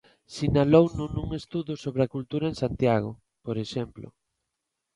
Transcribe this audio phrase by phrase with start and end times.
[0.35, 3.11] Sinalouno nun estudo sobre a cultura en Santiago,
[3.45, 4.07] por exemplo.